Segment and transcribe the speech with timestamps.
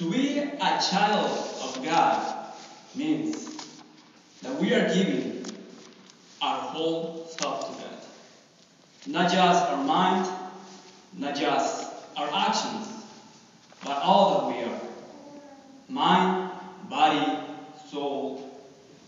[0.00, 1.28] To be a child
[1.62, 2.46] of God
[2.94, 3.68] means
[4.40, 5.44] that we are giving
[6.40, 7.98] our whole self to God.
[9.06, 10.26] Not just our mind,
[11.18, 12.88] not just our actions,
[13.84, 14.80] but all that we are.
[15.90, 16.50] Mind,
[16.88, 17.38] body,
[17.90, 18.58] soul,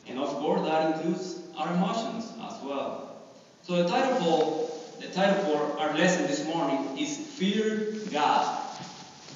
[0.07, 3.17] and of course that includes our emotions as well.
[3.63, 8.61] So the title for the title for our lesson this morning is Fear God.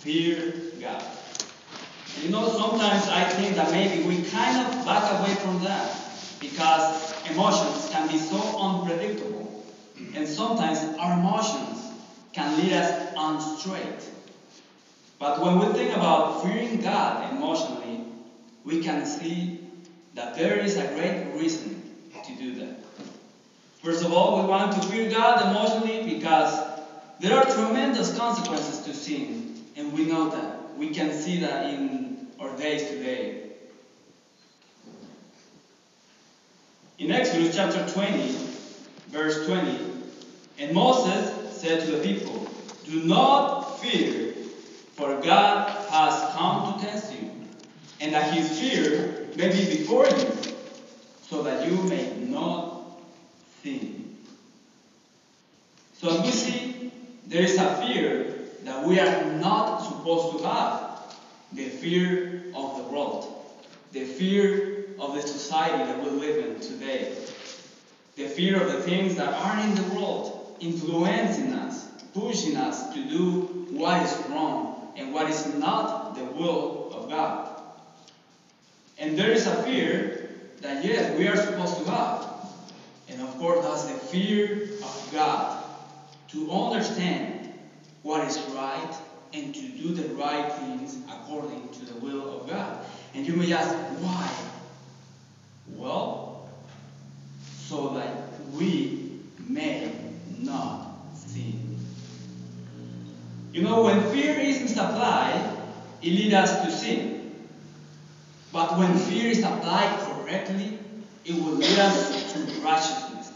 [0.02, 0.52] Fear
[0.82, 1.15] God.
[2.22, 5.96] You know, sometimes I think that maybe we kind of back away from that
[6.40, 9.64] because emotions can be so unpredictable.
[10.14, 11.92] And sometimes our emotions
[12.32, 14.10] can lead us unstraight.
[15.18, 18.04] But when we think about fearing God emotionally,
[18.64, 19.60] we can see
[20.14, 21.82] that there is a great reason
[22.24, 22.84] to do that.
[23.82, 26.58] First of all, we want to fear God emotionally because
[27.20, 30.76] there are tremendous consequences to sin, and we know that.
[30.76, 32.05] We can see that in
[32.38, 33.42] our days today.
[36.98, 38.36] In Exodus chapter 20,
[39.08, 39.78] verse 20,
[40.58, 42.46] and Moses said to the people,
[42.84, 44.32] Do not fear,
[44.94, 47.30] for God has come to test you,
[48.00, 50.32] and that his fear may be before you,
[51.22, 53.00] so that you may not
[53.62, 54.16] sin.
[55.94, 56.92] So as we see,
[57.26, 58.34] there is a fear
[58.64, 60.85] that we are not supposed to have.
[61.52, 63.32] The fear of the world.
[63.92, 67.16] The fear of the society that we live in today.
[68.16, 73.04] The fear of the things that are in the world, influencing us, pushing us to
[73.04, 77.60] do what is wrong and what is not the will of God.
[78.98, 80.30] And there is a fear
[80.62, 82.26] that, yes, we are supposed to have.
[83.08, 85.62] And of course, that's the fear of God.
[86.28, 87.52] To understand
[88.02, 88.94] what is right
[89.32, 92.84] and to do the right things according to the will of God.
[93.14, 94.30] And you may ask, why?
[95.68, 96.48] Well,
[97.42, 99.92] so that we may
[100.38, 101.78] not sin.
[103.52, 105.56] You know, when fear is misapplied,
[106.02, 107.34] it leads us to sin.
[108.52, 110.78] But when fear is applied correctly,
[111.24, 113.32] it will lead us to righteousness.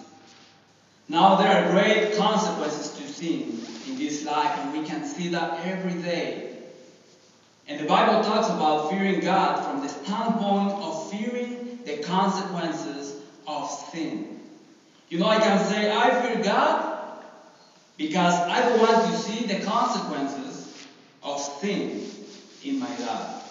[1.08, 5.64] Now, there are great consequences to sin in this life, and we can see that
[5.66, 6.56] every day.
[7.66, 13.68] And the Bible talks about fearing God from the standpoint of fearing the consequences of
[13.92, 14.40] sin.
[15.08, 16.98] You know, I can say, I fear God
[17.96, 20.86] because I don't want to see the consequences
[21.22, 22.08] of sin
[22.64, 23.44] in my life,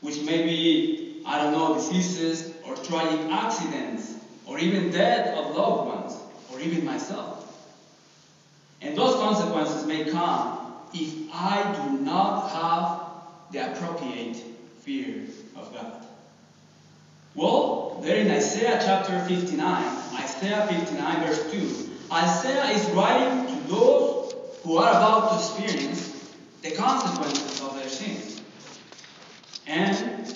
[0.00, 4.14] which may be, I don't know, diseases or tragic accidents
[4.46, 6.16] or even death of loved ones
[6.52, 7.39] or even myself.
[8.80, 14.36] And those consequences may come if I do not have the appropriate
[14.80, 15.26] fear
[15.56, 16.06] of God.
[17.34, 19.60] Well, there in Isaiah chapter 59,
[20.14, 26.72] Isaiah 59 verse 2, Isaiah is writing to those who are about to experience the
[26.72, 28.42] consequences of their sins.
[29.66, 30.26] And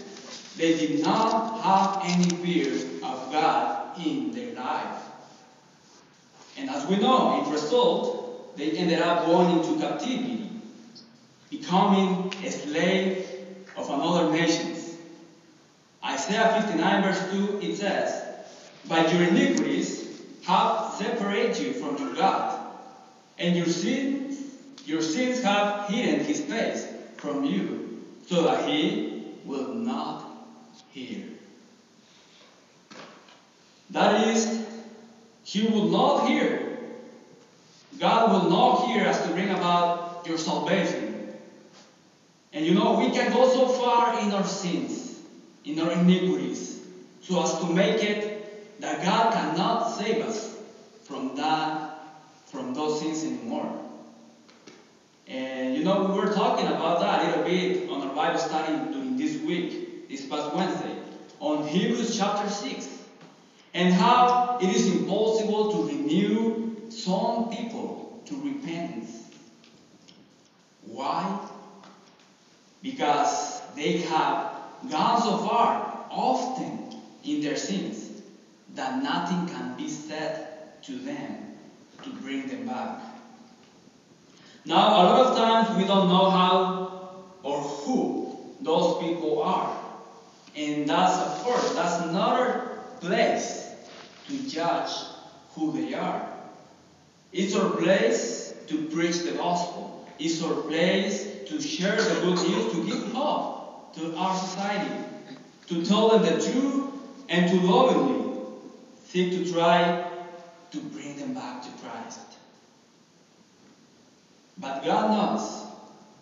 [0.56, 2.72] they did not have any fear
[3.02, 5.02] of God in their life.
[6.56, 8.23] And as we know, it result,
[8.56, 10.48] they ended up going into captivity,
[11.50, 13.28] becoming a slave
[13.76, 14.96] of another nations.
[16.04, 18.22] Isaiah 59 verse 2, it says,
[18.88, 22.60] By your iniquities have separated you from your God,
[23.38, 24.38] and your sins,
[24.84, 26.86] your sins have hidden his face
[27.16, 30.24] from you, so that he will not
[30.90, 31.24] hear.
[33.90, 34.66] That is,
[35.44, 36.63] he will not hear.
[37.98, 41.34] God will not hear us to bring about your salvation.
[42.52, 45.20] And you know, we can go so far in our sins,
[45.64, 46.80] in our iniquities,
[47.20, 50.56] so as to make it that God cannot save us
[51.04, 51.98] from that,
[52.46, 53.80] from those sins anymore.
[55.26, 58.92] And you know, we were talking about that a little bit on our Bible study
[58.92, 60.96] during this week, this past Wednesday,
[61.40, 62.88] on Hebrews chapter 6,
[63.72, 66.63] and how it is impossible to renew
[67.02, 69.28] some people to repentance.
[70.82, 71.48] Why?
[72.82, 74.52] Because they have
[74.90, 78.22] gone so far, often in their sins,
[78.74, 81.56] that nothing can be said to them
[82.02, 83.00] to bring them back.
[84.66, 89.78] Now, a lot of times we don't know how or who those people are.
[90.56, 93.74] And that's, of course, that's another place
[94.28, 94.90] to judge
[95.50, 96.33] who they are.
[97.34, 100.08] It's our place to preach the gospel.
[100.20, 105.04] It's our place to share the good news, to give hope to our society,
[105.66, 106.92] to tell them the truth
[107.28, 108.30] and to lovingly
[109.04, 110.08] seek to try
[110.70, 112.20] to bring them back to Christ.
[114.58, 115.64] But God knows.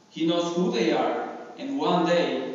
[0.08, 2.54] He knows who they are, and one day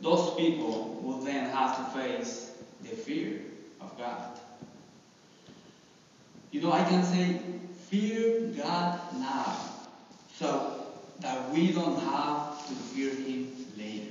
[0.00, 2.50] those people will then have to face
[2.82, 3.40] the fear
[3.80, 4.38] of God.
[6.50, 7.40] You know, I can say,
[7.94, 9.56] fear God now,
[10.34, 10.86] so
[11.20, 14.10] that we don't have to fear Him later.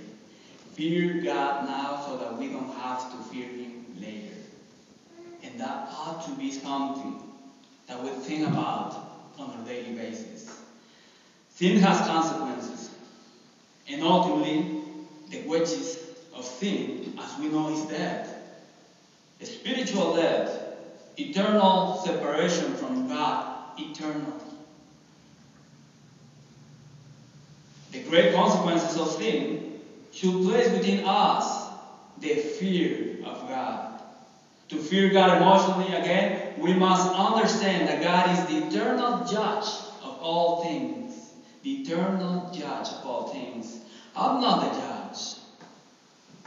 [0.74, 4.35] Fear God now, so that we don't have to fear Him later.
[5.44, 7.21] And that ought to be something
[7.88, 8.95] that we think about
[9.38, 10.62] on a daily basis.
[11.53, 12.89] Sin has consequences,
[13.89, 14.81] and ultimately,
[15.29, 16.00] the wages
[16.33, 18.29] of sin, as we know, is death.
[19.41, 20.63] A spiritual death
[21.18, 24.41] eternal separation from God, eternal.
[27.91, 29.79] The great consequences of sin
[30.11, 31.67] should place within us
[32.19, 34.01] the fear of God.
[34.69, 39.67] To fear God emotionally, again, we must understand that God is the eternal judge
[40.01, 41.33] of all things.
[41.61, 43.79] The eternal judge of all things.
[44.15, 45.35] I'm not the judge.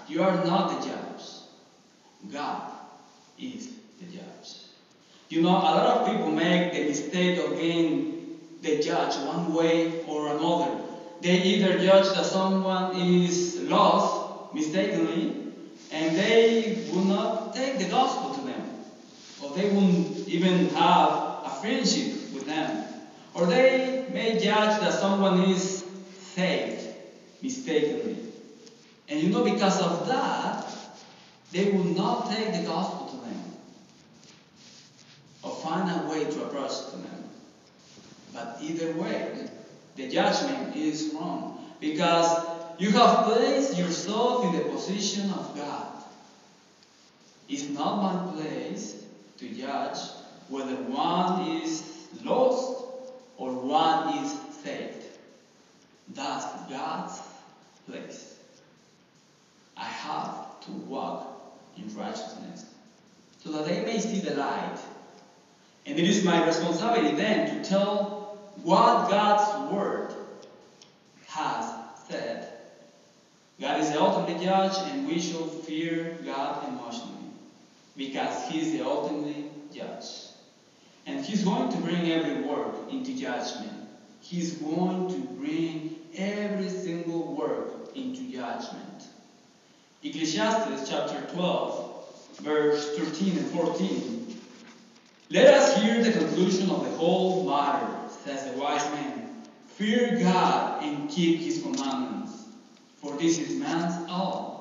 [0.08, 1.22] You are not the judge.
[2.30, 2.72] God
[3.38, 3.68] is
[4.00, 4.55] the judge.
[5.28, 10.04] You know, a lot of people make the mistake of being the judge one way
[10.06, 10.78] or another.
[11.20, 15.52] They either judge that someone is lost mistakenly,
[15.90, 18.62] and they will not take the gospel to them,
[19.42, 21.10] or they won't even have
[21.44, 22.84] a friendship with them,
[23.34, 25.84] or they may judge that someone is
[26.34, 26.86] saved
[27.42, 28.16] mistakenly.
[29.08, 30.66] And you know, because of that,
[31.52, 32.95] they will not take the gospel
[35.46, 37.06] or find a way to approach them.
[38.34, 39.48] But either way,
[39.94, 42.44] the judgment is wrong because
[42.78, 45.86] you have placed yourself in the position of God.
[47.48, 49.04] It's not my place
[49.38, 49.98] to judge
[50.48, 51.82] whether one is
[52.24, 52.84] lost
[53.36, 55.04] or one is saved.
[56.12, 57.20] That's God's
[57.88, 58.36] place.
[59.76, 62.66] I have to walk in righteousness
[63.38, 64.78] so that they may see the light.
[65.86, 70.12] And it is my responsibility then to tell what God's Word
[71.28, 71.72] has
[72.08, 72.52] said.
[73.60, 77.30] God is the ultimate judge, and we shall fear God emotionally
[77.96, 80.06] because He is the ultimate judge.
[81.06, 83.72] And He's going to bring every work into judgment.
[84.20, 89.04] He's going to bring every single work into judgment.
[90.02, 94.15] Ecclesiastes chapter 12, verse 13 and 14.
[95.28, 99.42] Let us hear the conclusion of the whole matter, says the wise man.
[99.66, 102.44] Fear God and keep his commandments,
[102.96, 104.56] for this is man's all.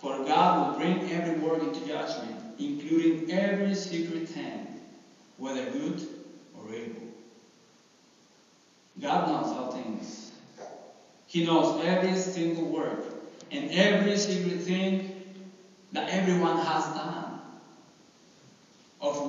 [0.00, 4.80] For God will bring every work into judgment, including every secret thing,
[5.36, 6.08] whether good
[6.56, 7.02] or evil.
[8.98, 10.32] God knows all things.
[11.26, 13.04] He knows every single work
[13.50, 15.22] and every secret thing
[15.92, 17.19] that everyone has done,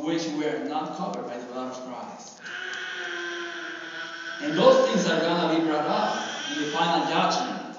[0.04, 2.42] which we are not covered by the blood of Christ.
[4.42, 7.78] And those things are going to be brought up in the final judgment.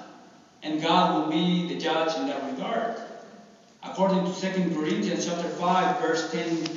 [0.63, 3.01] And God will be the judge in that regard.
[3.83, 6.69] According to 2 Corinthians chapter 5, verse 10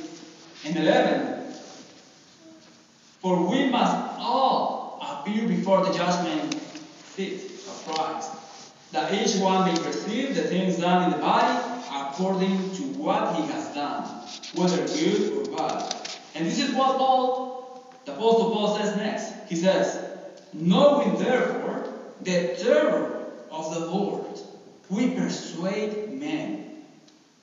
[0.65, 1.53] and 11.
[3.21, 6.53] For we must all appear before the judgment
[7.15, 7.35] seat
[7.67, 8.31] of Christ,
[8.91, 13.43] that each one may receive the things done in the body according to what he
[13.47, 14.16] has done,
[14.53, 15.93] whether good or bad.
[16.35, 19.33] And this is what Paul, the Apostle Paul says next.
[19.49, 20.03] He says,
[20.53, 24.39] Knowing therefore the terror of the Lord,
[24.89, 26.83] we persuade men,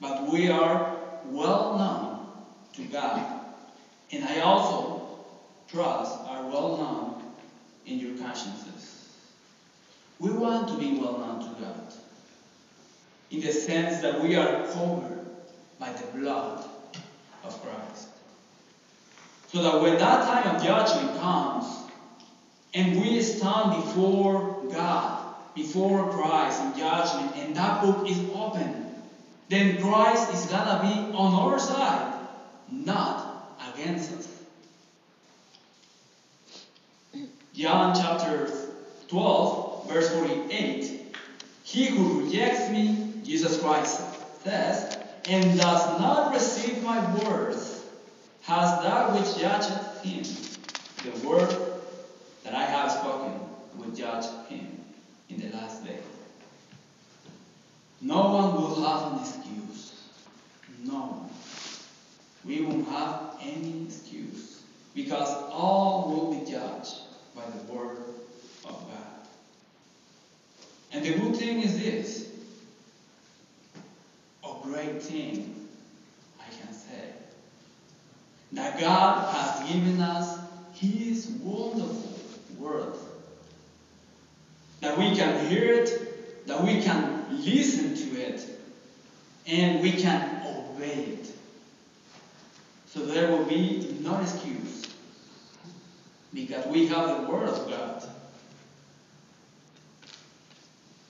[0.00, 2.26] but we are well known
[2.75, 3.40] to God.
[4.11, 5.18] And I also
[5.68, 7.23] trust are well known
[7.87, 9.08] in your consciences.
[10.18, 11.92] We want to be well known to God
[13.30, 15.26] in the sense that we are covered
[15.78, 16.64] by the blood
[17.46, 18.08] of Christ.
[19.52, 21.66] So that when that time of judgment comes
[22.74, 28.92] and we stand before God, before Christ in judgment, and that book is open,
[29.48, 32.18] then Christ is gonna be on our side,
[32.70, 34.28] not against us.
[37.54, 38.50] John chapter
[39.06, 41.16] 12, verse 48.
[41.62, 44.00] He who rejects me, Jesus Christ
[44.42, 44.98] says,
[45.28, 47.85] and does not receive my words,
[48.43, 50.25] has that which judgeth him.
[51.04, 51.57] The word
[52.45, 53.40] that I have spoken
[53.76, 54.81] will judge him
[55.28, 55.99] in the last day.
[58.00, 60.02] No one will have an excuse.
[60.85, 60.95] No.
[60.95, 61.31] one.
[62.45, 64.62] We won't have any excuse
[64.95, 66.97] because all will be judged
[67.35, 67.99] by the Word
[68.64, 69.26] of God.
[70.93, 72.13] And the good thing is this
[74.64, 75.66] great thing,
[76.40, 77.12] I can say,
[78.52, 80.38] that God has given us
[80.73, 82.12] His wonderful
[82.59, 82.94] Word.
[84.80, 88.47] That we can hear it, that we can listen to it,
[89.47, 91.33] and we can obey it.
[92.87, 94.85] So there will be no excuse
[96.33, 98.09] because we have the Word of God.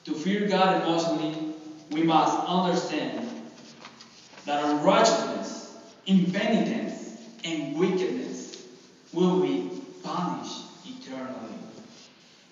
[0.04, 1.54] To fear God emotionally,
[1.90, 3.33] we must understand
[4.46, 8.66] that unrighteousness, impenitence, and wickedness
[9.12, 9.70] will be
[10.02, 11.54] punished eternally.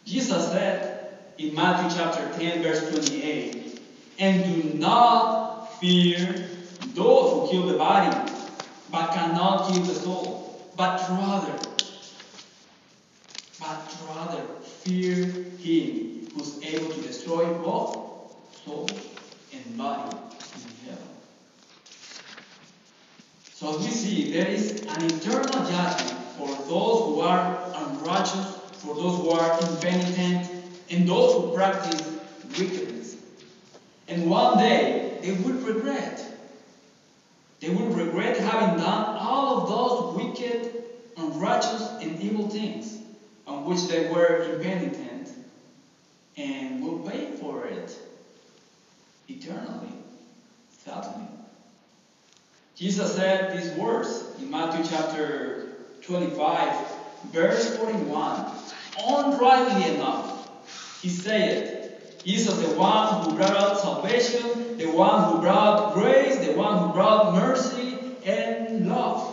[0.04, 3.80] Jesus said in Matthew chapter 10, verse 28,
[4.18, 6.48] And do not fear
[6.94, 8.32] those who kill the body,
[8.90, 11.52] but cannot kill the soul, but rather,
[13.60, 14.42] but rather
[14.82, 18.88] fear him who's able to destroy both soul
[19.52, 20.16] and body
[20.54, 20.98] in hell.
[23.62, 29.18] So we see, there is an eternal judgment for those who are unrighteous, for those
[29.18, 30.50] who are impenitent,
[30.90, 32.02] and those who practice
[32.58, 33.14] wickedness.
[34.08, 36.26] And one day they will regret.
[37.60, 40.82] They will regret having done all of those wicked,
[41.16, 42.98] unrighteous, and evil things
[43.46, 45.30] on which they were impenitent
[46.36, 47.96] and will pay for it
[49.28, 49.94] eternally,
[50.84, 51.31] sadly.
[52.82, 55.68] Jesus said these words in Matthew chapter
[56.00, 56.76] 25,
[57.30, 58.44] verse 41.
[59.06, 60.50] Unrightly enough,
[61.00, 66.54] he said, Jesus, the one who brought out salvation, the one who brought grace, the
[66.54, 69.32] one who brought mercy and love.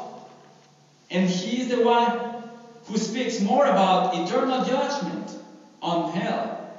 [1.10, 2.44] And he is the one
[2.84, 5.36] who speaks more about eternal judgment
[5.82, 6.72] on hell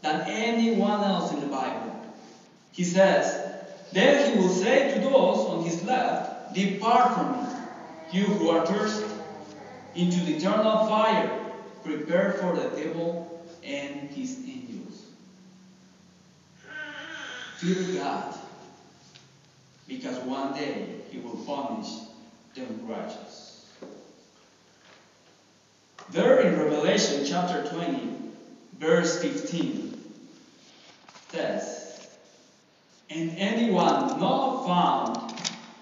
[0.00, 2.02] than anyone else in the Bible.
[2.72, 3.33] He says,
[3.94, 7.48] Then he will say to those on his left, Depart from me,
[8.12, 9.06] you who are thirsty,
[9.94, 11.40] into the eternal fire
[11.84, 15.06] prepared for the devil and his angels.
[17.58, 18.34] Fear God,
[19.86, 21.88] because one day he will punish
[22.54, 23.72] the unrighteous.
[26.10, 28.12] There in Revelation chapter 20,
[28.78, 29.98] verse 15,
[31.30, 32.08] says,
[33.10, 33.30] And
[33.94, 35.32] anyone not found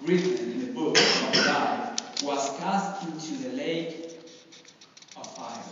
[0.02, 4.21] written in the book of life was cast into the lake
[5.16, 5.62] of fire.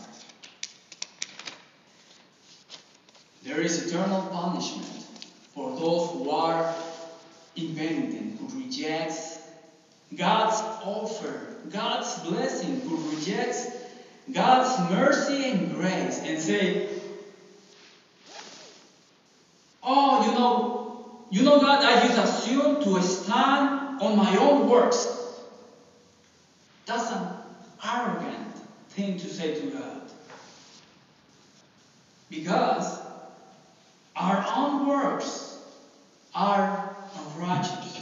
[3.42, 4.86] There is eternal punishment
[5.54, 6.74] for those who are
[7.56, 9.38] impenitent, who rejects
[10.16, 13.66] God's offer, God's blessing, who rejects
[14.32, 16.88] God's mercy and grace and say,
[19.82, 20.80] Oh, you know,
[21.30, 25.06] you know God, I just assume to stand on my own works.
[26.86, 27.26] That's an
[27.84, 28.56] arrogant
[28.90, 30.10] thing to say to God.
[32.28, 33.00] Because
[34.16, 35.58] our own works
[36.34, 38.00] are unrighteous.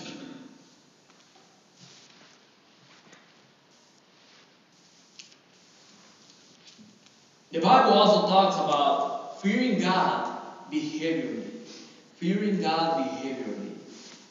[7.51, 11.58] The Bible also talks about fearing God behaviorally.
[12.19, 13.75] Fearing God behaviorally.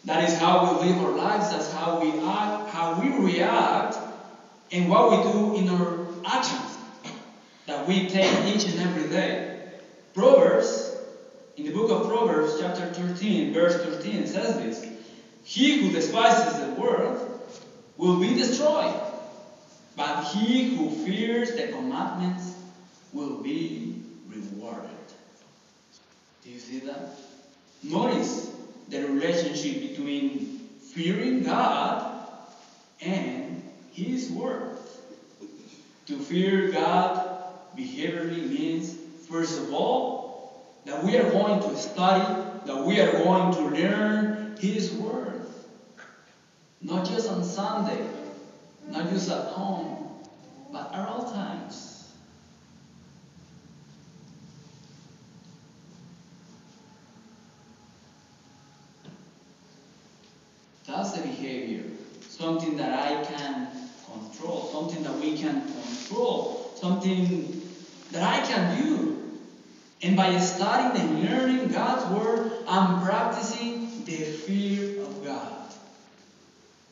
[0.03, 3.98] That is how we live our lives, that's how we act, how we react,
[4.72, 6.77] and what we do in our actions
[7.65, 9.79] that we take each and every day.
[10.13, 10.91] Proverbs,
[11.56, 14.86] in the book of Proverbs, chapter 13, verse 13, says this
[15.44, 17.39] He who despises the world
[17.98, 18.96] will be destroyed,
[19.96, 22.53] but he who fears the commandments
[23.13, 24.89] will be rewarded.
[26.44, 27.26] Do you see that?
[27.84, 28.51] Notice
[28.89, 30.39] the relationship between
[30.93, 32.19] fearing God
[33.01, 34.77] and His Word.
[36.07, 37.43] To fear God
[37.77, 38.96] behaviorally means,
[39.29, 42.25] first of all, that we are going to study,
[42.65, 45.41] that we are going to learn His Word.
[46.81, 48.07] Not just on Sunday,
[48.89, 50.07] not just at home,
[50.72, 51.98] but at all times.
[60.88, 61.84] That's the behavior.
[62.38, 63.67] Something that I can
[64.06, 67.63] control, something that we can control, something
[68.12, 69.39] that I can do.
[70.03, 75.74] And by studying and learning God's Word, I'm practicing the fear of God.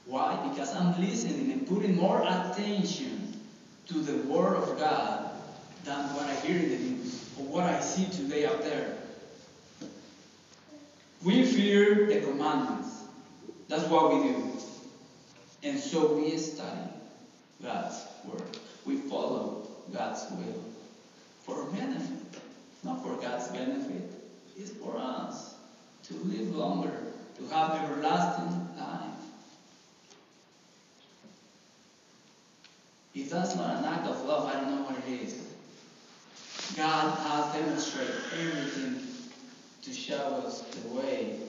[0.05, 0.49] Why?
[0.49, 3.39] Because I'm listening and putting more attention
[3.87, 5.29] to the Word of God
[5.83, 8.97] than what I hear in the news or what I see today out there.
[11.23, 13.03] We fear the commandments.
[13.67, 14.44] That's what we do.
[15.65, 16.91] And so we study
[17.61, 18.59] God's Word.
[18.85, 20.61] We follow God's will
[21.43, 22.39] for benefit,
[22.83, 24.11] not for God's benefit.
[24.55, 25.55] It's for us
[26.03, 26.95] to live longer,
[27.37, 29.01] to have everlasting life.
[33.15, 35.41] If that's not an act of love, I don't know what it is.
[36.77, 39.01] God has demonstrated everything
[39.81, 41.39] to show us the way.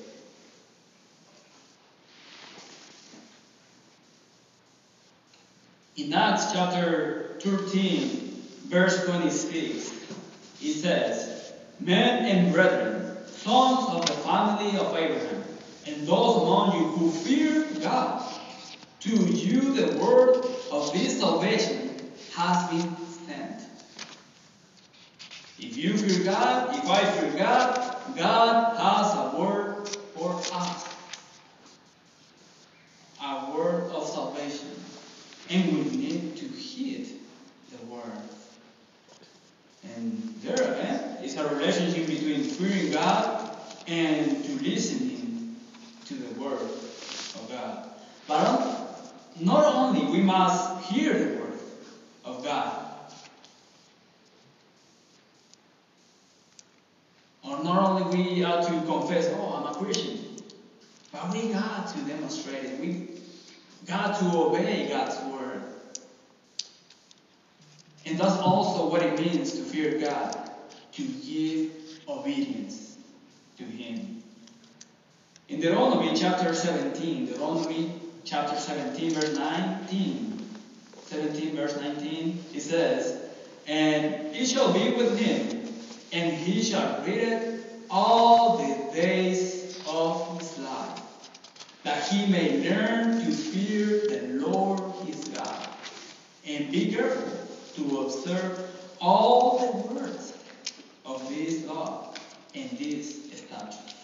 [5.96, 9.92] In Acts chapter 13, verse 26,
[10.62, 15.42] it says, Men and brethren, sons of the family of Abraham,
[15.86, 18.22] and those among you who fear God,
[19.00, 21.98] to you the word of this salvation
[22.34, 23.62] has been sent.
[25.58, 30.94] If you fear God, if I fear God, God has a word for us.
[33.22, 34.68] A word of salvation.
[35.48, 37.20] And we need to heed
[37.70, 38.02] the word.
[39.94, 43.54] And there again is a relationship between fearing God
[43.86, 45.56] and to listening
[46.06, 47.88] to the word of God.
[48.26, 49.02] But
[49.40, 51.58] not only we must hear the word
[52.25, 52.86] of God,
[57.44, 60.18] or not only we are to confess, oh, I'm a Christian,
[61.12, 62.80] but we got to demonstrate it.
[62.80, 63.08] We
[63.86, 65.62] got to obey God's word.
[68.06, 70.50] And that's also what it means to fear God,
[70.92, 72.96] to give obedience
[73.58, 74.22] to Him.
[75.48, 77.92] In Deuteronomy chapter 17, Deuteronomy
[78.25, 80.36] chapter 17, verse 19,
[81.06, 83.23] 17, verse 19, it says,
[83.69, 85.73] And it shall be with him,
[86.12, 91.00] and he shall read it all the days of his life,
[91.84, 95.69] that he may learn to fear the Lord his God,
[96.45, 97.38] and be careful
[97.76, 98.69] to observe
[99.00, 100.25] all the words
[101.28, 102.15] this law
[102.54, 103.95] and this statute.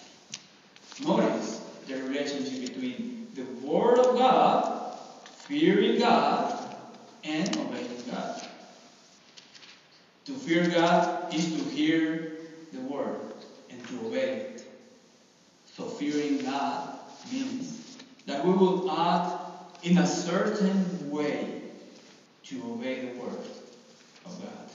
[1.04, 4.98] Notice the relationship between the Word of God,
[5.46, 6.76] fearing God,
[7.24, 8.42] and obeying God.
[10.26, 12.32] To fear God is to hear
[12.72, 13.18] the Word
[13.70, 14.64] and to obey it.
[15.66, 16.98] So fearing God
[17.32, 21.62] means that we will act in a certain way
[22.44, 23.38] to obey the Word
[24.24, 24.71] of God.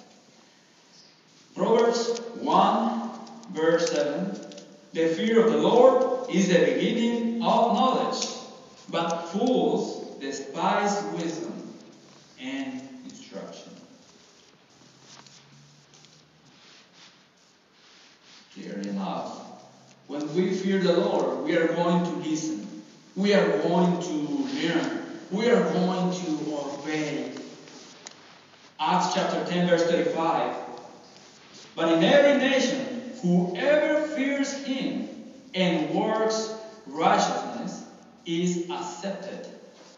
[1.57, 3.09] Proverbs 1,
[3.49, 4.39] verse 7
[4.93, 8.27] The fear of the Lord is the beginning of knowledge,
[8.89, 11.73] but fools despise wisdom
[12.39, 13.71] and instruction.
[18.53, 19.41] Clearly enough,
[20.05, 22.83] when we fear the Lord, we are going to listen.
[23.15, 25.01] We are going to learn.
[25.31, 27.31] We are going to obey.
[28.79, 30.66] Acts chapter 10, verse 35.
[31.77, 35.07] But in every nation, whoever fears him
[35.53, 36.51] and works
[36.87, 37.83] righteousness
[38.25, 39.47] is accepted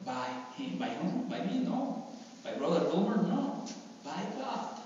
[0.06, 0.78] by him.
[0.78, 1.30] By whom?
[1.30, 1.60] By me?
[1.60, 2.06] No.
[2.44, 3.16] By Brother Boomer?
[3.16, 3.66] No.
[4.04, 4.82] By God.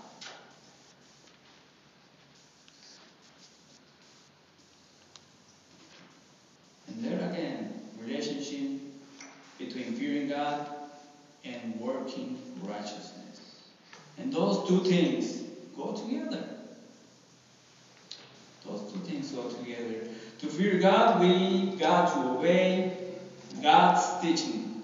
[6.90, 8.82] And there again, relationship
[9.58, 10.68] between fearing God
[11.44, 13.64] and working righteousness.
[14.20, 15.42] And those two things
[15.76, 16.50] go together.
[18.66, 20.08] Those two things go together.
[20.44, 22.98] To fear God, we got to obey
[23.62, 24.84] God's teaching.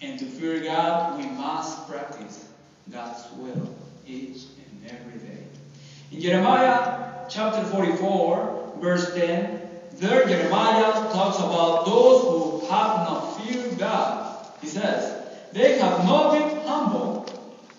[0.00, 2.48] And to fear God, we must practice
[2.90, 3.76] God's will
[4.08, 5.44] each and every day.
[6.10, 9.60] In Jeremiah chapter 44, verse 10,
[9.98, 14.48] there Jeremiah talks about those who have not feared God.
[14.60, 15.14] He says,
[15.52, 17.26] They have not been humble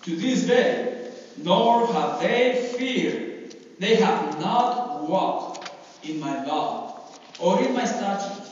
[0.04, 3.54] to this day, nor have they feared.
[3.78, 5.70] They have not walked
[6.02, 6.93] in my law
[7.40, 8.50] or in my statutes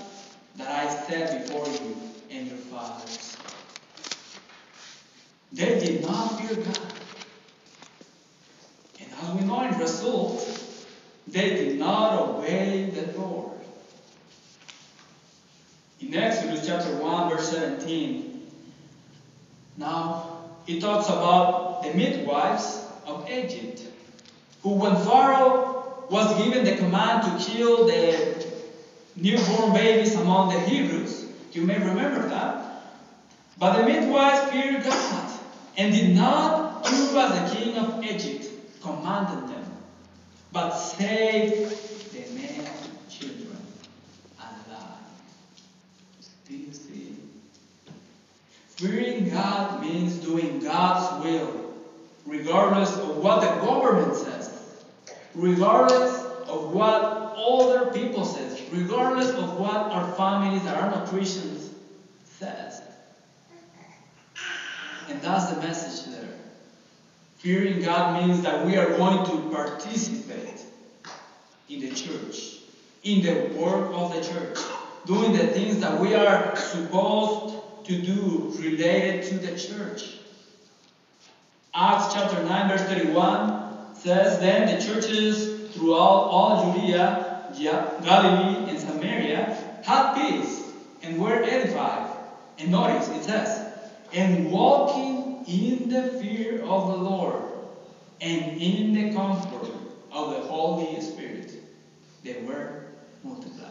[0.56, 1.96] that I set before you
[2.30, 3.36] and your fathers.
[5.52, 6.78] They did not fear God.
[9.00, 10.62] And as we know in result,
[11.28, 13.52] they did not obey the Lord.
[16.00, 18.50] In Exodus chapter 1, verse 17,
[19.76, 23.82] now it talks about the midwives of Egypt,
[24.62, 28.41] who when Pharaoh was given the command to kill the
[29.16, 32.84] newborn babies among the Hebrews, you may remember that.
[33.58, 35.30] But the midwives feared God
[35.76, 39.64] and did not do as the king of Egypt commanded them,
[40.50, 42.64] but saved the male
[43.08, 43.56] children
[44.38, 44.98] alive.
[46.48, 47.16] Do you see?
[48.70, 51.74] Fearing God means doing God's will,
[52.26, 54.50] regardless of what the government says,
[55.34, 61.70] regardless of what other people says, regardless of what our families that are not Christians
[62.24, 62.82] says.
[65.08, 66.28] And that's the message there.
[67.36, 70.62] Fearing God means that we are going to participate
[71.68, 72.58] in the church,
[73.02, 74.58] in the work of the church,
[75.06, 80.18] doing the things that we are supposed to do related to the church.
[81.74, 88.61] Acts chapter 9, verse 31 says, Then the churches throughout all Judea, Galilee,
[89.82, 92.16] had peace and were edified.
[92.58, 93.66] And notice it says,
[94.12, 97.42] and walking in the fear of the Lord
[98.20, 99.68] and in the comfort
[100.12, 101.52] of the Holy Spirit,
[102.22, 102.84] they were
[103.24, 103.70] multiplied.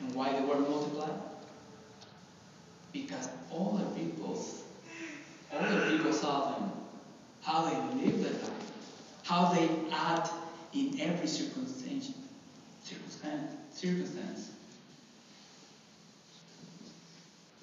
[0.00, 1.20] And why they were multiplied?
[2.92, 4.44] Because all the people,
[5.52, 6.72] all the people saw them,
[7.42, 8.72] how they lived their life,
[9.22, 10.30] how they act
[10.74, 12.12] in every circumstance,
[13.72, 14.50] circumstance.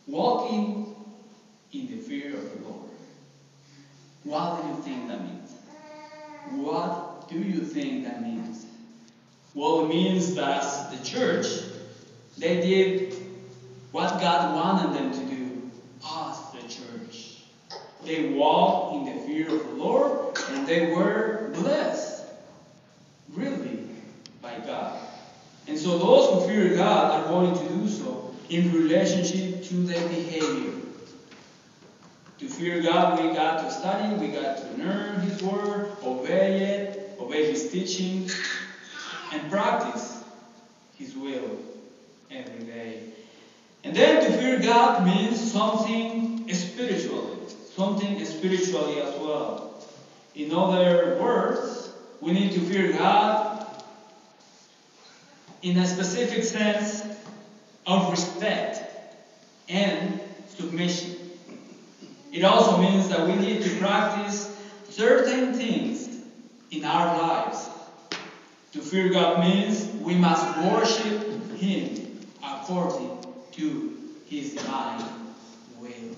[0.07, 0.95] Walking
[1.73, 2.89] in the fear of the Lord.
[4.23, 5.51] What do you think that means?
[6.51, 8.65] What do you think that means?
[9.53, 11.47] Well, it means that the church,
[12.37, 13.15] they did
[13.91, 15.71] what God wanted them to do,
[16.05, 17.37] us, the church.
[18.03, 22.25] They walked in the fear of the Lord and they were blessed,
[23.33, 23.87] really,
[24.41, 24.99] by God.
[25.67, 30.07] And so those who fear God are going to do so in relationship to their
[30.09, 30.73] behavior.
[32.39, 37.17] To fear God, we got to study, we got to learn His Word, obey it,
[37.19, 38.29] obey His teaching,
[39.31, 40.23] and practice
[40.97, 41.57] His will
[42.29, 43.03] every day.
[43.83, 47.37] And then to fear God means something spiritually,
[47.75, 49.83] something spiritually as well.
[50.35, 53.60] In other words, we need to fear God
[55.61, 57.03] in a specific sense
[57.85, 58.81] of respect
[59.69, 60.19] and
[60.49, 61.15] submission.
[62.31, 64.55] It also means that we need to practice
[64.89, 66.09] certain things
[66.71, 67.69] in our lives.
[68.73, 73.97] To fear God means we must worship Him according to
[74.27, 75.03] His divine
[75.79, 76.15] will.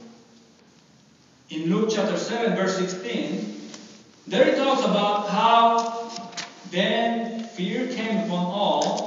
[1.49, 3.61] In Luke chapter 7, verse 16,
[4.27, 6.11] there it talks about how
[6.69, 9.02] then fear came upon all,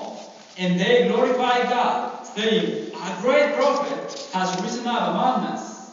[0.59, 5.91] and they glorified God, saying, A great prophet has risen up among us,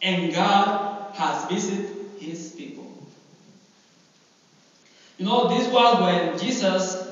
[0.00, 2.88] and God has visited his people.
[5.18, 7.08] You know, this was when Jesus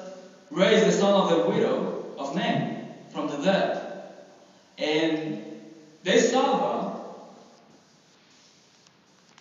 [0.50, 4.02] raised the son of the widow of Nain from the dead.
[4.78, 5.44] And
[6.02, 7.00] they saw God,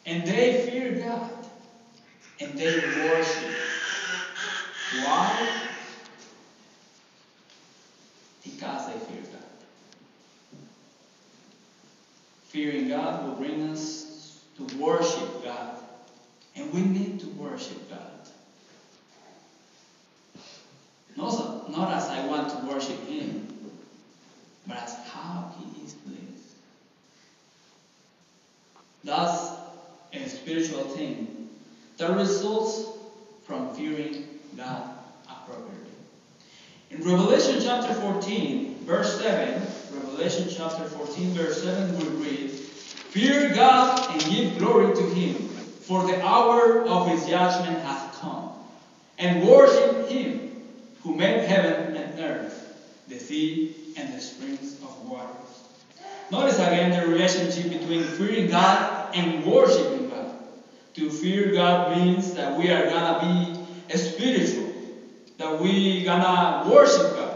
[0.05, 1.31] and they feared God,
[2.39, 3.55] and they worshiped.
[5.03, 5.69] Why?
[8.43, 9.39] Because they fear God.
[12.49, 15.77] Fearing God will bring us to worship God.
[16.55, 17.99] And we need to worship God.
[21.15, 23.47] Not, not as I want to worship Him,
[24.65, 26.55] but as how He is pleased.
[29.03, 29.51] That's
[30.13, 31.49] a spiritual thing
[31.97, 32.87] that results
[33.43, 34.89] from fearing God
[35.29, 35.91] appropriately.
[36.89, 39.61] In Revelation chapter 14, verse 7,
[39.93, 46.01] Revelation chapter 14, verse 7, we read, Fear God and give glory to Him, for
[46.05, 48.49] the hour of His judgment hath come.
[49.19, 50.55] And worship Him
[51.03, 55.35] who made heaven and earth, the sea and the springs of waters.
[56.31, 60.33] Notice again the relationship between fearing God and worshiping God.
[60.95, 64.73] To fear God means that we are gonna be spiritual,
[65.37, 67.28] that we gonna worship God.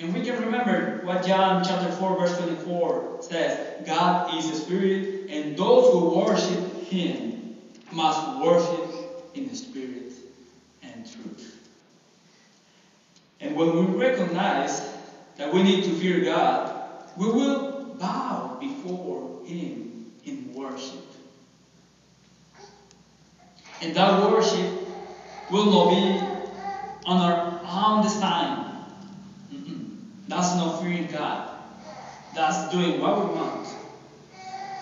[0.00, 5.28] And we can remember what John chapter 4 verse 24 says, God is a spirit,
[5.28, 7.56] and those who worship him
[7.92, 10.12] must worship in the spirit
[10.82, 11.58] and truth.
[13.40, 14.80] And when we recognize
[15.36, 21.04] that we need to fear God, we will bow before him in worship.
[23.82, 24.72] And that worship
[25.50, 26.40] will not be
[27.06, 28.59] on our own design,
[30.30, 31.58] That's not fearing God.
[32.36, 33.66] That's doing what we want.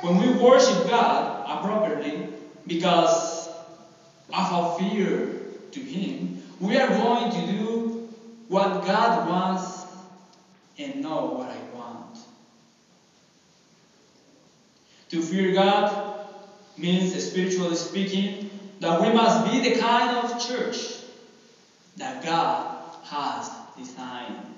[0.03, 2.29] When we worship God appropriately,
[2.67, 3.49] because
[4.29, 5.41] of our fear
[5.73, 8.09] to Him, we are going to do
[8.49, 9.87] what God wants
[10.77, 12.19] and know what I want.
[15.09, 16.15] To fear God
[16.77, 20.99] means, spiritually speaking, that we must be the kind of church
[21.97, 24.58] that God has designed.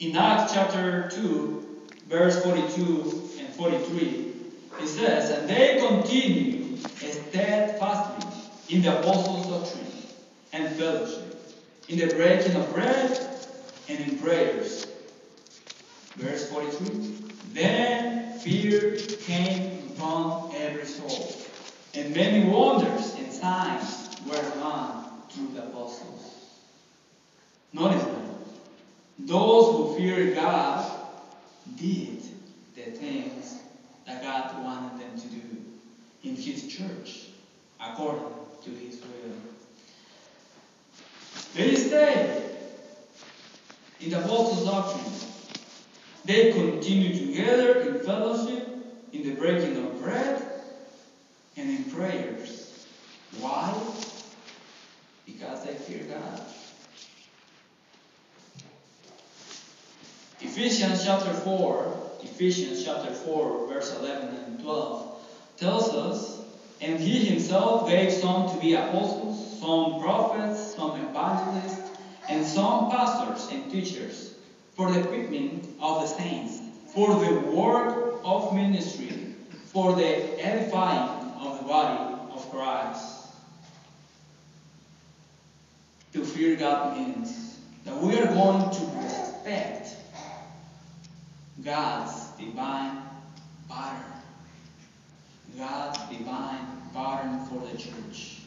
[0.00, 4.32] In Acts chapter 2, verse 42 and 43,
[4.80, 8.30] it says, And they continued steadfastly
[8.68, 9.92] in the apostles' doctrine
[10.52, 11.42] and fellowship,
[11.88, 13.18] in the breaking of bread
[13.88, 14.86] and in prayers.
[16.14, 17.14] Verse 43
[17.52, 21.34] Then fear came upon every soul,
[21.94, 26.34] and many wonders and signs were done through the apostles.
[27.72, 28.17] Notice that.
[29.18, 30.90] Those who fear God
[31.76, 32.22] did
[32.74, 33.56] the things
[34.06, 35.64] that God wanted them to do
[36.22, 37.26] in His church
[37.80, 38.24] according
[38.64, 39.34] to His will.
[41.54, 42.42] They stayed
[44.00, 45.12] in the apostles' doctrine.
[46.24, 48.68] They continued together in fellowship,
[49.12, 50.42] in the breaking of bread,
[51.56, 52.86] and in prayers.
[53.40, 53.74] Why?
[55.26, 56.42] Because they fear God.
[60.40, 65.20] Ephesians chapter 4, Ephesians chapter 4, verse 11 and 12
[65.56, 66.40] tells us,
[66.80, 71.90] And he himself gave some to be apostles, some prophets, some evangelists,
[72.28, 74.34] and some pastors and teachers
[74.74, 76.60] for the equipment of the saints,
[76.94, 79.34] for the work of ministry,
[79.66, 83.26] for the edifying of the body of Christ.
[86.12, 89.87] To fear God means that we are going to respect
[91.64, 93.02] God's divine
[93.68, 94.12] pattern.
[95.56, 98.38] God's divine pattern for the church.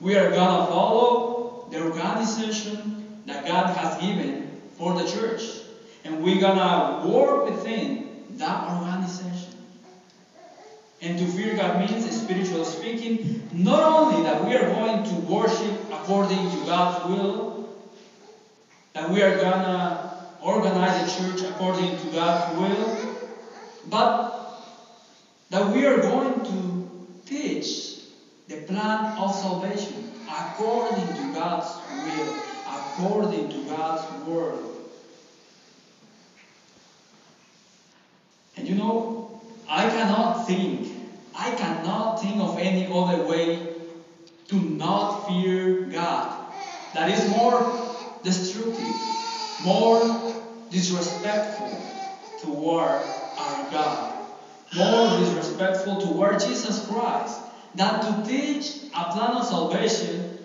[0.00, 5.42] We are going to follow the organization that God has given for the church.
[6.04, 9.54] And we're going to work within that organization.
[11.00, 15.78] And to fear God means, spiritually speaking, not only that we are going to worship
[15.92, 17.68] according to God's will,
[18.94, 20.07] that we are going to
[20.42, 23.16] organize the church according to God's will,
[23.88, 24.38] but
[25.50, 26.88] that we are going to
[27.26, 28.02] teach
[28.46, 31.68] the plan of salvation according to God's
[32.04, 32.34] will,
[32.66, 34.64] according to God's word.
[38.56, 40.88] And you know, I cannot think,
[41.34, 43.74] I cannot think of any other way
[44.48, 46.46] to not fear God
[46.94, 47.60] that is more
[48.22, 48.96] destructive,
[49.64, 50.27] more
[50.70, 51.70] disrespectful
[52.40, 53.00] toward
[53.38, 54.26] our God,
[54.74, 57.40] more disrespectful toward Jesus Christ
[57.74, 60.38] than to teach a plan of salvation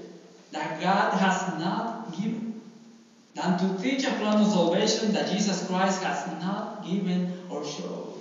[0.51, 2.61] that God has not given,
[3.33, 8.13] than to teach a plan of salvation that Jesus Christ has not given or shown.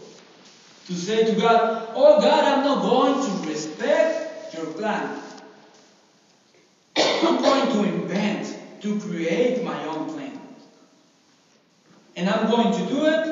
[0.86, 5.20] To say to God, Oh God, I'm not going to respect your plan.
[6.96, 10.21] I'm going to invent, to create my own plan.
[12.22, 13.26] And I'm going to do it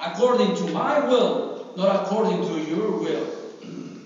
[0.00, 3.26] according to my will, not according to your will.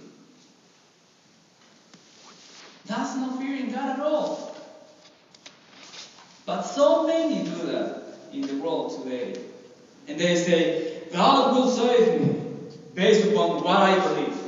[2.86, 4.56] That's not fearing God at all.
[6.46, 9.38] But so many do that in the world today.
[10.08, 12.40] And they say, God will save me
[12.94, 14.38] based upon what I believe,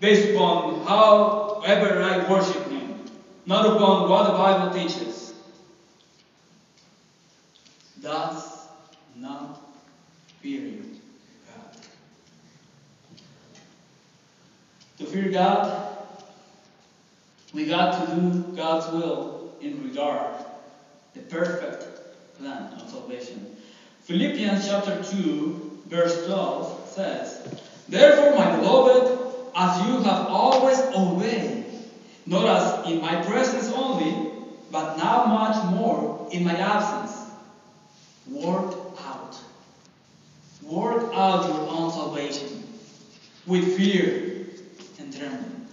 [0.00, 3.04] based upon however I worship Him,
[3.46, 5.32] not upon what the Bible teaches.
[7.98, 8.51] That's
[10.42, 11.76] God.
[14.98, 15.96] To fear God,
[17.52, 20.44] we got to do God's will in regard
[21.14, 23.54] the perfect plan of salvation.
[24.00, 29.18] Philippians chapter 2, verse 12 says, Therefore, my beloved,
[29.54, 31.66] as you have always obeyed,
[32.26, 34.32] not as in my presence only,
[34.72, 37.30] but now much more in my absence,
[38.26, 38.81] work.
[40.64, 42.64] Work out your own salvation
[43.46, 44.46] with fear
[44.98, 45.66] and trembling.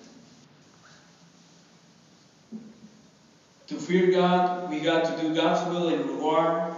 [3.67, 6.73] To fear God, we got to do God's will in regard,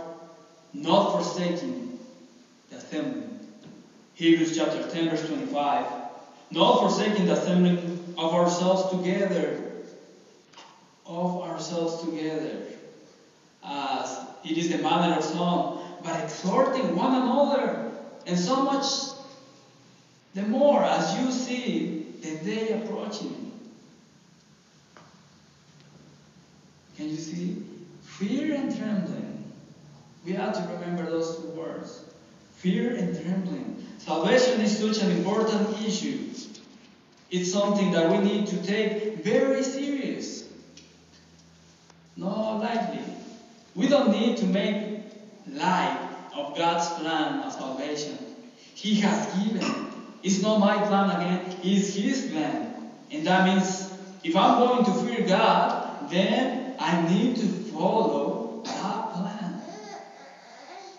[0.73, 1.99] not forsaking
[2.69, 3.23] the assembly.
[4.15, 5.85] Hebrews chapter 10, verse 25.
[6.51, 9.71] Not forsaking the assembling of ourselves together.
[11.05, 12.65] Of ourselves together.
[13.63, 17.90] As it is the manner of some, but exhorting one another,
[18.25, 18.85] and so much
[20.33, 23.51] the more as you see the day approaching.
[26.95, 27.63] Can you see?
[28.03, 29.51] Fear and trembling.
[30.25, 32.03] We have to remember those two words.
[32.57, 33.85] Fear and trembling.
[33.97, 36.29] Salvation is such an important issue.
[37.31, 40.47] It's something that we need to take very serious.
[42.17, 43.03] Not lightly.
[43.73, 44.99] We don't need to make
[45.47, 48.17] light of God's plan of salvation.
[48.75, 49.87] He has given.
[50.23, 52.91] It's not my plan again, it's His plan.
[53.11, 53.91] And that means
[54.23, 59.61] if I'm going to fear God, then I need to follow that plan.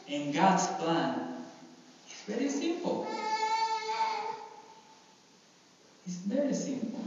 [0.08, 1.44] And God's plan
[2.08, 3.06] is very simple.
[6.04, 7.04] It's very simple.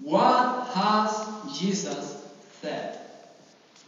[0.00, 2.26] What has Jesus
[2.60, 3.01] said?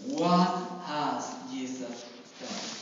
[0.03, 2.05] What has Jesus
[2.39, 2.81] said?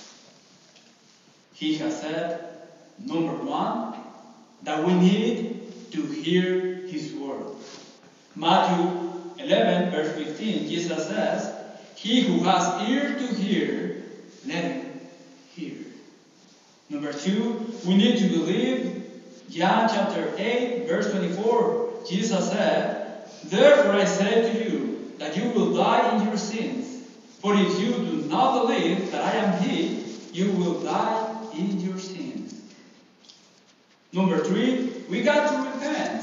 [1.55, 2.59] He has said,
[2.99, 3.95] number one,
[4.63, 7.47] that we need to hear His word.
[8.35, 11.55] Matthew 11, verse 15, Jesus says,
[11.97, 14.03] He who has ear to hear,
[14.47, 15.01] let him
[15.55, 15.77] hear.
[16.89, 19.11] Number two, we need to believe
[19.51, 21.91] John chapter 8, verse 24.
[22.09, 26.92] Jesus said, Therefore I say to you that you will die in your sins.
[27.43, 31.99] For if you do not believe that I am He, you will die in your
[31.99, 32.55] sins.
[34.13, 36.23] Number three, we got to repent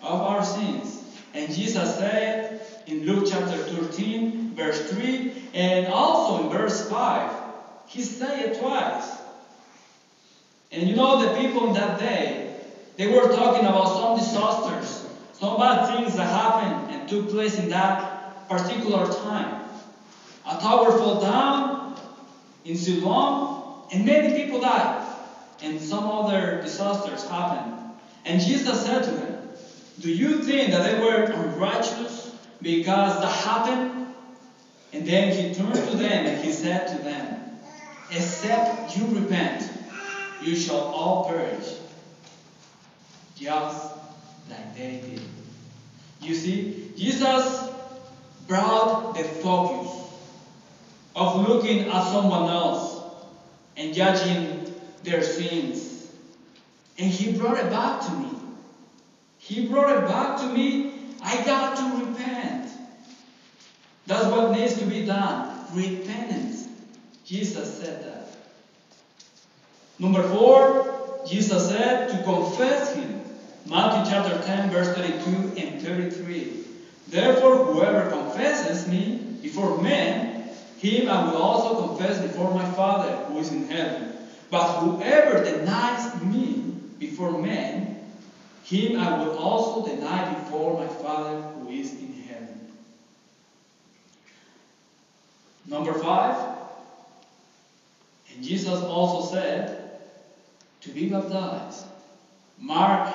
[0.00, 1.02] of our sins.
[1.34, 7.32] And Jesus said in Luke chapter 13, verse 3, and also in verse 5,
[7.88, 9.18] He said it twice.
[10.70, 12.54] And you know, the people in that day,
[12.96, 17.70] they were talking about some disasters, some bad things that happened and took place in
[17.70, 19.69] that particular time.
[20.50, 21.94] A tower fell down
[22.64, 25.06] in Siloam, and many people died.
[25.62, 27.72] And some other disasters happened.
[28.24, 29.48] And Jesus said to them,
[30.00, 34.08] Do you think that they were unrighteous because that happened?
[34.92, 37.58] And then he turned to them and he said to them,
[38.10, 39.70] Except you repent,
[40.42, 41.76] you shall all perish,
[43.36, 43.92] just
[44.48, 45.20] like they did.
[46.20, 47.68] You see, Jesus
[48.48, 49.89] brought the focus
[51.14, 53.02] of looking at someone else
[53.76, 56.10] and judging their sins.
[56.98, 58.30] And he brought it back to me.
[59.38, 60.92] He brought it back to me.
[61.22, 62.70] I got to repent.
[64.06, 65.56] That's what needs to be done.
[65.72, 66.68] Repentance.
[67.24, 68.36] Jesus said that.
[69.98, 73.20] Number four, Jesus said to confess Him.
[73.66, 76.64] Matthew chapter 10, verse 32 and 33.
[77.08, 80.29] Therefore, whoever confesses me before men,
[80.80, 84.16] him I will also confess before my Father who is in heaven.
[84.50, 88.02] But whoever denies me before men,
[88.64, 92.60] him I will also deny before my Father who is in heaven.
[95.66, 96.36] Number five,
[98.34, 100.00] and Jesus also said
[100.80, 101.86] to be baptized.
[102.58, 103.14] Mark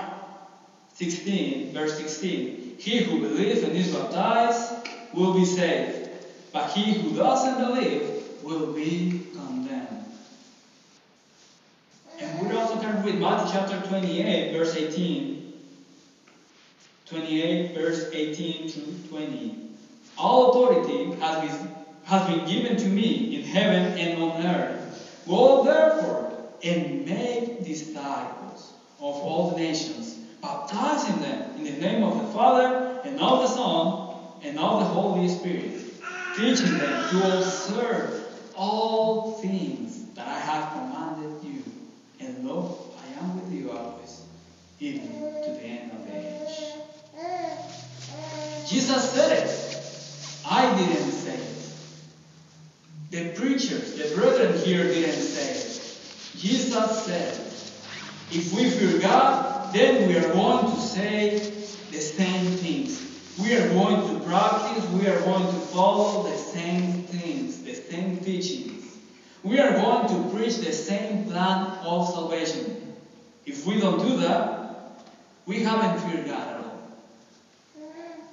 [0.94, 2.76] 16, verse 16.
[2.78, 6.05] He who believes and is baptized will be saved,
[6.56, 10.06] but he who doesn't believe will be condemned.
[12.18, 15.54] And we also can read Matthew chapter 28, verse 18.
[17.08, 19.70] 28, verse 18 to 20.
[20.18, 25.24] All authority has been, has been given to me in heaven and on earth.
[25.28, 32.16] Go therefore and make disciples of all the nations, baptizing them in the name of
[32.22, 35.85] the Father and of the Son and of the Holy Spirit,
[36.36, 41.64] teaching them to observe all things that I have commanded you.
[42.20, 44.22] And lo, I am with you always,
[44.80, 46.76] even to the end of the age.
[48.68, 49.50] Jesus said it.
[50.50, 51.52] I didn't say it.
[53.12, 55.82] The preachers, the brethren here didn't say it.
[56.38, 57.34] Jesus said,
[58.32, 61.40] if we fear God, then we are going to say
[61.92, 63.02] the same things.
[63.40, 68.18] We are going to practice, we are going to follow the same things, the same
[68.20, 68.98] teachings.
[69.44, 72.94] We are going to preach the same plan of salvation.
[73.46, 75.04] If we don't do that,
[75.46, 76.80] we haven't feared God at all.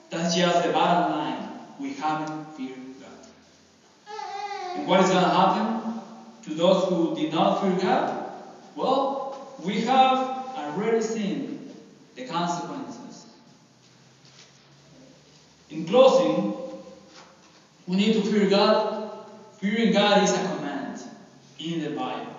[0.09, 1.49] That's just the bottom line.
[1.80, 3.26] We haven't feared God.
[4.76, 6.01] And what is going to happen
[6.45, 8.32] to those who did not fear God?
[8.76, 10.18] Well, we have
[10.57, 11.74] already seen
[12.14, 13.26] the consequences.
[15.70, 16.61] In closing,
[17.87, 19.11] We need to fear God.
[19.59, 21.03] Fearing God is a command
[21.59, 22.35] in the Bible.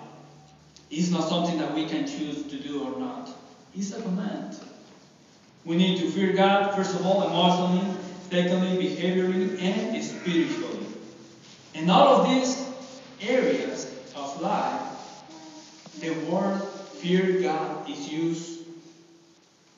[0.90, 3.30] It's not something that we can choose to do or not.
[3.74, 4.58] It's a command.
[5.64, 7.96] We need to fear God, first of all, emotionally,
[8.30, 10.86] secondly, behaviorally, and spiritually.
[11.72, 12.68] In all of these
[13.20, 14.82] areas of life,
[16.00, 16.60] the word
[17.00, 18.60] fear God is used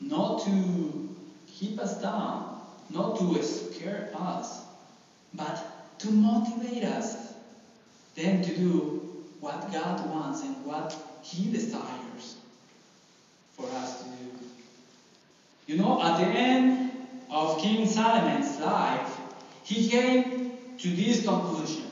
[0.01, 2.61] not to keep us down,
[2.91, 4.66] not to scare us,
[5.35, 7.35] but to motivate us
[8.15, 12.37] then to do what God wants and what He desires
[13.57, 14.17] for us to do.
[15.67, 16.93] You know, at the end
[17.31, 19.19] of King Solomon's life,
[19.65, 21.85] he came to this conclusion.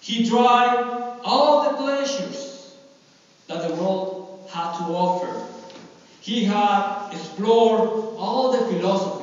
[0.00, 2.74] He tried all the pleasures
[3.46, 5.46] that the world had to offer.
[6.20, 9.21] He had explored all the philosophies.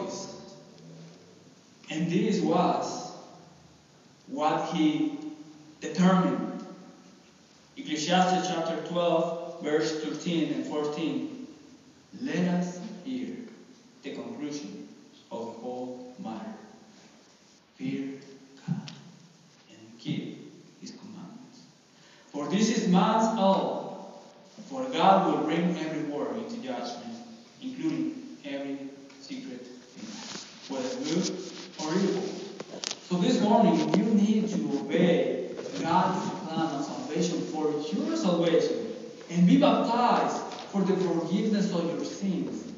[1.90, 3.12] And this was
[4.28, 5.18] what he
[5.82, 6.64] determined.
[7.78, 11.48] Ecclesiastes chapter 12, verse 13 and 14.
[12.22, 13.36] Let us hear
[14.04, 14.88] the conclusion
[15.32, 16.54] of the whole matter.
[17.78, 18.20] Fear
[18.68, 18.92] God
[19.70, 21.62] and keep his commandments.
[22.32, 24.24] For this is man's all.
[24.70, 27.16] For God will bring every word into judgment,
[27.62, 28.78] including every
[29.22, 31.49] secret thing, whether good
[31.90, 35.50] So this morning you need to obey
[35.82, 38.94] God's plan of salvation for your salvation
[39.32, 40.38] and be baptized
[40.72, 42.72] for the forgiveness of your sins.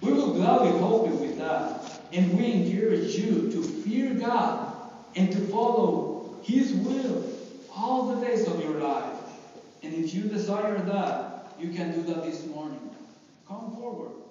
[0.00, 2.02] We will gladly help you with that.
[2.12, 4.76] And we encourage you to fear God
[5.16, 7.24] and to follow His will
[7.74, 9.18] all the days of your life.
[9.82, 12.90] And if you desire that, you can do that this morning.
[13.48, 14.21] Come forward.